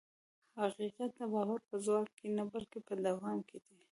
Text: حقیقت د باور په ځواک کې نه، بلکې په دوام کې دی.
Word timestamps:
حقیقت 0.61 1.11
د 1.19 1.21
باور 1.33 1.59
په 1.69 1.75
ځواک 1.85 2.09
کې 2.17 2.27
نه، 2.37 2.43
بلکې 2.53 2.79
په 2.87 2.93
دوام 3.05 3.39
کې 3.49 3.57
دی. 3.65 3.79